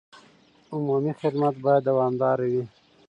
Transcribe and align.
عمومي 0.75 1.11
خدمت 1.21 1.55
باید 1.63 1.83
دوامداره 1.89 2.45
وي. 2.51 2.63